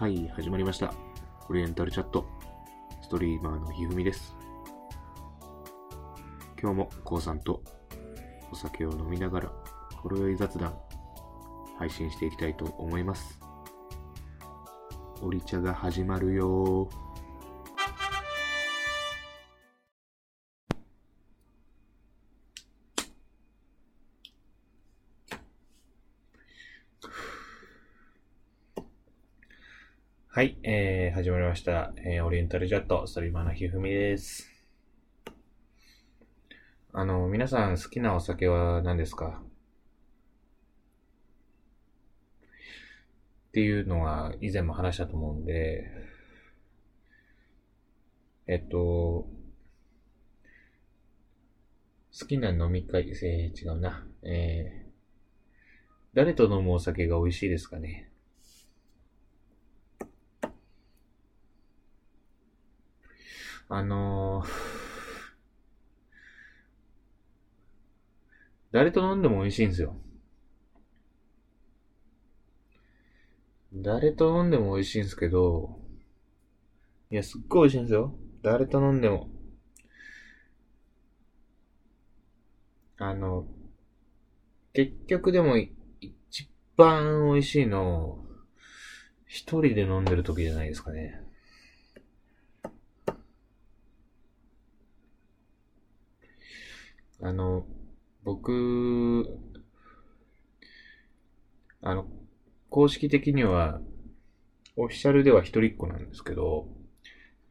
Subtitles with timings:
[0.00, 0.94] はい、始まりました。
[1.50, 2.24] オリエンタルチャット。
[3.02, 4.34] ストリーマーのひふみです。
[6.58, 7.62] 今日もこうさんと
[8.50, 9.52] お酒を飲みながら、
[9.96, 10.74] ほろ酔い雑談、
[11.78, 13.38] 配信していきたいと思います。
[15.20, 17.09] オリ茶が始まるよー。
[30.32, 31.92] はい、えー、始まりました。
[31.96, 34.48] えー、オリエンタルジャット、ストリーマーのひふみです。
[36.92, 39.42] あの、皆さん好きなお酒は何ですか？
[43.48, 45.90] っていうのは以前も話したと思うんで、
[48.46, 49.26] えっと、好
[52.28, 54.06] きな飲み会、えー、違うな。
[54.22, 54.90] えー、
[56.14, 58.09] 誰と飲むお酒が美味しいですかね？
[63.72, 64.48] あのー、
[68.72, 69.96] 誰と飲んでも美味しいんですよ。
[73.72, 75.78] 誰と飲んでも美味しいんですけど、
[77.12, 78.12] いや、すっごい美味しいんですよ。
[78.42, 79.28] 誰と飲んでも。
[82.98, 83.46] あの、
[84.72, 88.18] 結局でも、一番美味しいの、
[89.26, 91.29] 一人で飲んでる時じゃないですかね。
[97.22, 97.66] あの、
[98.24, 99.26] 僕、
[101.82, 102.06] あの、
[102.70, 103.80] 公式的には、
[104.76, 106.68] オフィシャルでは一人っ子なんですけど、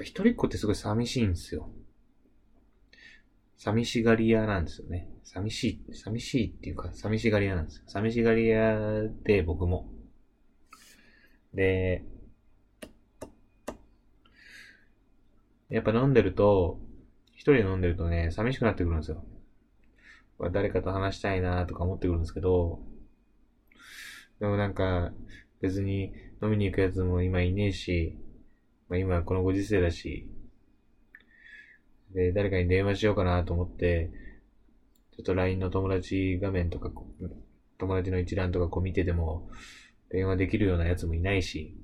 [0.00, 1.70] 一人っ子ってすごい寂しいんですよ。
[3.56, 5.08] 寂しがり屋なんですよね。
[5.24, 7.84] 寂しい、寂しいっていうか、寂しがり屋なんですよ。
[7.88, 9.88] 寂しがり屋で僕も。
[11.54, 12.04] で、
[15.70, 16.78] やっぱ飲んでると、
[17.32, 19.24] 一人で飲んでるとね、寂しくなってくるんですよ。
[20.38, 22.80] は誰かと話したいなとか思ってくるんですけど、
[24.40, 25.12] でもなんか、
[25.60, 28.18] 別に飲みに行くやつも今いねえし、
[28.88, 30.28] まあ今このご時世だし、
[32.12, 34.10] で、誰かに電話しようかなと思って、
[35.16, 36.90] ちょっと LINE の友達画面とか、
[37.78, 39.48] 友達の一覧とかこう見てても、
[40.10, 41.74] 電話できるようなやつもいないし、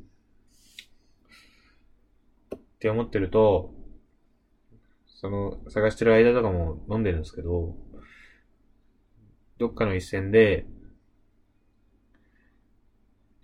[2.54, 3.74] って思ってると、
[5.06, 7.76] その、探してる間とかも飲んでるんですけど、
[9.62, 10.66] どっかの一戦で、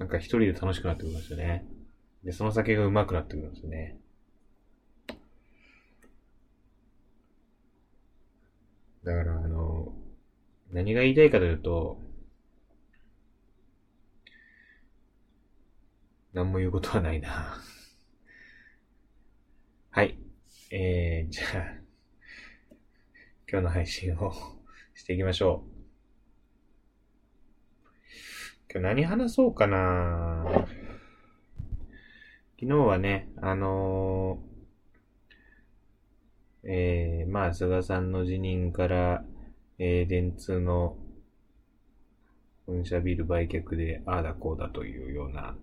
[0.01, 1.65] なんか一人で楽しくなってくるんですよね。
[2.25, 3.97] で、その酒が上手くなってくるんですよね。
[9.05, 9.93] だから、あの、
[10.73, 12.01] 何が言いたいかというと、
[16.33, 17.61] 何も言うことはないな。
[19.91, 20.19] はい。
[20.73, 21.89] えー、じゃあ、
[23.49, 24.33] 今日の配信を
[24.97, 25.78] していきましょう。
[28.71, 30.45] 今日何話そうかな
[32.61, 39.25] 昨日はね、あのー、えー、まあ、菅さんの辞任から、
[39.79, 40.99] えー、電通の
[42.67, 45.57] 本社ビル売却で、ああだこうだというような、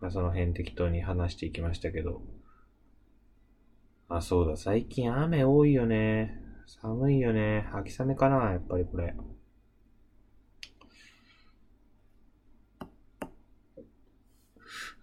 [0.00, 2.20] まあ、その辺適当に話していきましたけど、
[4.10, 6.42] あ、そうだ、最近雨多いよね。
[6.66, 7.66] 寒いよね。
[7.72, 9.14] 秋雨かな、やっぱりこれ。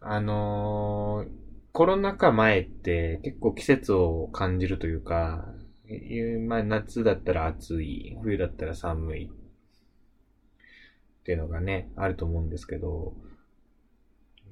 [0.07, 1.29] あのー、
[1.71, 5.47] コロナ禍前って結構季節を感じるというか、
[6.47, 9.29] まあ夏だったら暑い、冬だったら寒いっ
[11.23, 13.15] ていうのがね、あると思うんですけど、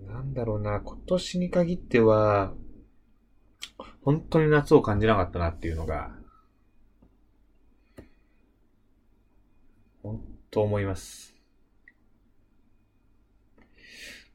[0.07, 2.56] なんだろうな、今年に限っては、
[4.01, 6.15] 本当に夏を感じなかったなっていうのが、
[10.01, 11.32] 本当思います。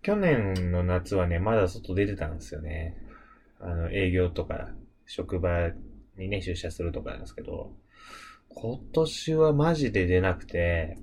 [0.09, 2.97] 去年の夏はね、まだ外出てたんですよね。
[3.61, 4.71] あの、営業とか、
[5.05, 5.71] 職場
[6.17, 7.77] にね、出社するとかなんですけど、
[8.49, 10.97] 今年はマジで出なくて、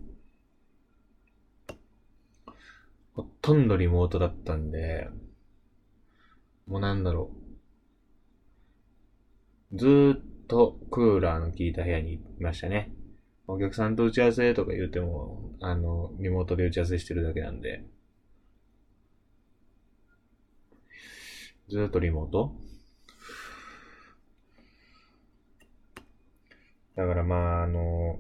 [3.14, 5.08] ほとんどリモートだったんで、
[6.66, 7.30] もうなんだろ
[9.72, 9.78] う。
[9.78, 12.90] ずーっとクーラーの効いた部屋にいましたね。
[13.46, 17.84] お客さんと打ち合わせとか言うても、あの、リモートで打ち合わせしてるだけなんで、
[21.68, 22.52] ずっとリモート？
[26.96, 28.20] だからまあ、あの、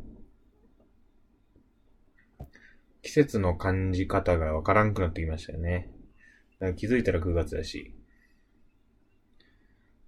[3.01, 5.89] 季節の感じ方がわからんくなってきましたよね。
[6.59, 7.93] なんか気づいたら9月だし。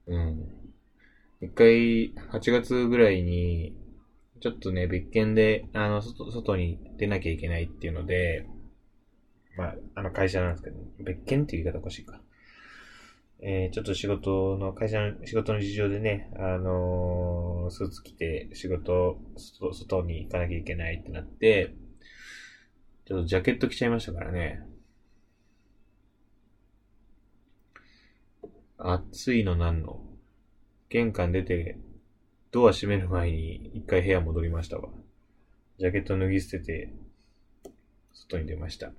[0.07, 0.47] うん。
[1.41, 3.73] 一回、8月ぐらいに、
[4.41, 8.45] ちょっとね、別件で、あの、外、外に出なきゃいけないっていうので、
[9.55, 12.19] まあ、あの会社なんですけど、別件っていう言い方おかしいか。
[13.39, 21.75] えー、ちょっと仕事の、会社の、仕事の事情でね、あのースーツ着て仕事、外、外に行かなきゃいけないってなって、
[23.05, 24.61] ちょっとジャケット着ちゃいましたからね。
[28.77, 30.01] 暑いのなんの？
[30.89, 31.77] 玄関出て、
[32.51, 34.89] ドア閉める前に一回部屋戻りましたわ。
[35.77, 36.93] ジャケット脱ぎ捨てて、
[38.13, 38.91] 外に出ました。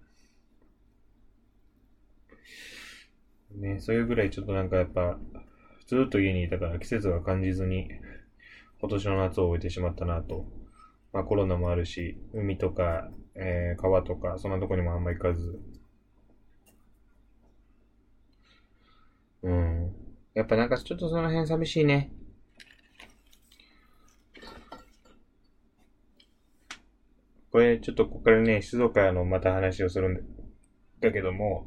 [3.51, 5.19] ね、そういうぐらいちょっとなんかやっぱ、
[5.87, 7.89] ずっと家にいたから季節が感じずに、
[8.81, 10.47] 今年の夏を終えてしまったなと。
[11.13, 15.61] まあコロナもあるし、海とか、えー川とか、そんなとこにもあんま行かず。
[19.43, 19.93] うん。
[20.35, 22.11] やっぱなんかちょっとその辺寂しいね。
[27.51, 30.23] これちょっとここからね、静岡のまた話をするん
[31.01, 31.67] だけども、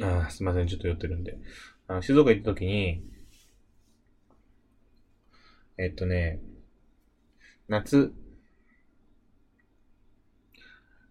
[0.00, 1.36] あーすいません、ちょっと酔ってるんで。
[1.86, 3.00] あの、静岡行った時に、
[5.78, 6.38] えっとね、
[7.68, 8.10] 夏、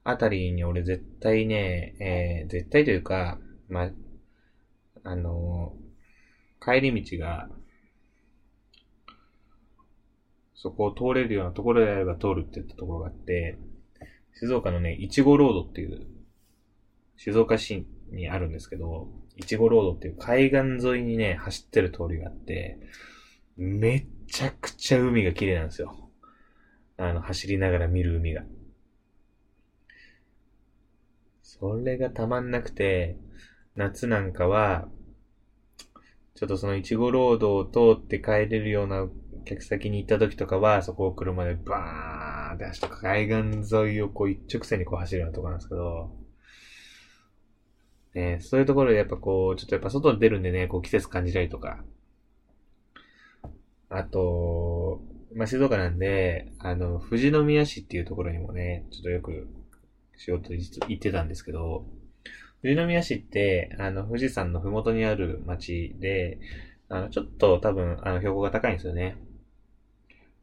[0.04, 3.38] あたりに俺絶対ね、えー絶対というか、
[3.70, 3.92] ま、
[5.04, 5.88] あのー
[6.60, 7.48] 帰り道が、
[10.56, 13.58] そこを通れるようなところであれば通るって言ったところがあって、
[14.40, 16.08] 静岡のね、いちごロードっていう、
[17.18, 22.80] 静岡市にあるんですけど、いちごロードっていう海岸沿いにね、走ってる通りがあって、
[23.56, 26.10] めちゃくちゃ海が綺麗なんですよ。
[26.98, 28.44] あの、走りながら見る海が。
[31.42, 33.18] それがたまんなくて、
[33.76, 34.88] 夏なんかは、
[36.36, 39.08] ちょっとそのいちごロードを通って帰れるような
[39.46, 46.12] 客先に行った時とかは、そこを車でバーンって走って海岸沿いをこう一直線にこう走るようなとこなんですけど、
[48.18, 51.84] ね、そういうところでやっぱこう、ちょっとやっぱ外に出るんでね、こう季節感じたりとか、
[53.90, 55.02] あと、
[55.36, 59.48] まあ、静岡なんで、あの、富士宮市っていうところにもね、ちょっとよく
[60.16, 61.86] 仕事行ってたんですけど、
[62.64, 66.40] 富士宮市って、あの、富士山のふもとにある町で、
[66.90, 69.16] あの、ちょっと多分、あの、標高が高いんですよね。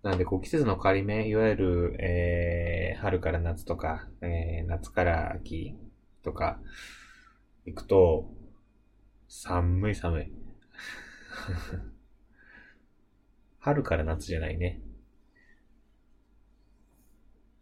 [0.05, 5.75] なんで、こう、季節の変わり目、いわゆる、えー、春から夏とか、えー、夏から秋
[6.23, 6.61] とか、
[7.67, 8.31] 行くと、
[9.29, 10.33] 寒い寒い。
[13.59, 14.81] 春から夏じゃないね。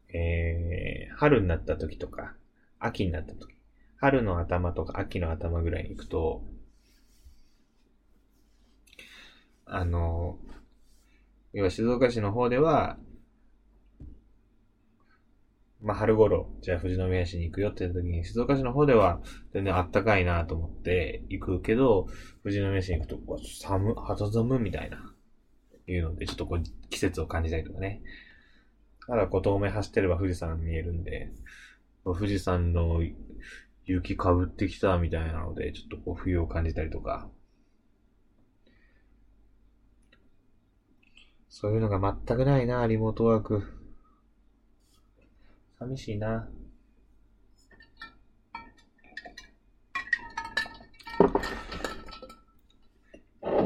[0.08, 2.34] えー、春になった時とか、
[2.78, 3.54] 秋になった時、
[3.96, 6.42] 春の頭とか秋の頭ぐらいに行くと、
[9.64, 10.38] あの、
[11.52, 12.98] 要は静岡市の方では、
[15.82, 19.20] まあ、春頃、じゃあ富士宮市に行くよって言った時に、静岡市の方では
[19.52, 22.06] 全然あったかいなと思って行くけど、
[22.44, 23.18] 富士宮市に行くと、
[23.60, 25.12] 寒、肌寒みたいな、
[25.88, 28.00] いうので、ちょっとこう、季節を感じたりとかね。
[29.08, 31.32] ただ、こう、遠目走ってれば富士山見えるんで、
[32.04, 33.00] 富士山の
[33.84, 37.28] 雪かぶってきたみたいなので、ちょっとこう、冬を感じたりとか。
[41.48, 43.81] そういうのが全くないな、リモートワーク。
[45.82, 46.48] 寂しいな。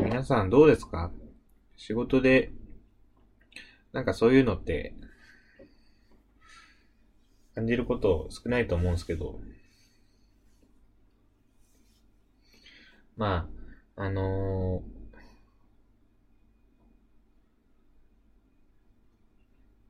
[0.02, 1.10] 皆さんどうですか？
[1.76, 2.52] 仕事で、
[3.92, 4.94] なんかそういうのって、
[7.54, 9.38] 感じること少ないと思うんですけど、
[13.18, 13.46] ま
[13.96, 14.82] あ、あの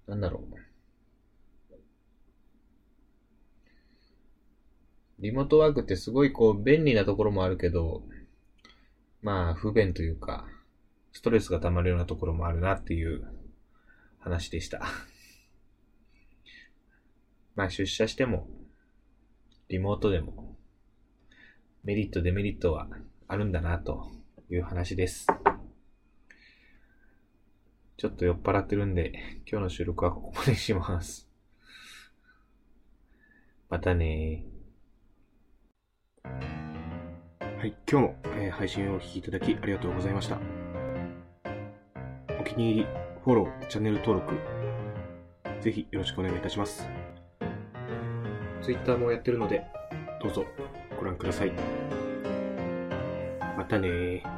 [0.06, 0.55] ーなんだろう。
[5.18, 8.02] リモートワークってすごいこう便利なところもあるけど、
[9.22, 10.46] まあ不便というか、
[11.12, 13.26] ストレスが溜まるようなところもあるなっていう
[14.18, 14.82] 話でした。
[17.56, 18.46] まあ出社しても、
[19.68, 20.58] リモートでも、
[21.82, 22.88] メリットデメリットは
[23.26, 24.12] あるんだなと
[24.50, 25.26] いう話です。
[27.96, 29.14] ちょっと酔っ払ってるんで、
[29.50, 31.26] 今日の収録はここまでします。
[33.70, 34.44] またね
[37.58, 40.38] はい、今日も、えー配信をお聴きいただきありがとうございました。
[42.38, 42.86] お気に入り、
[43.24, 44.34] フォロー、チャンネル登録、
[45.62, 46.86] ぜひよろしくお願いいたします。
[48.60, 49.64] Twitter もやってるので、
[50.22, 50.44] どうぞ
[50.98, 51.52] ご覧ください。
[53.56, 54.35] またね。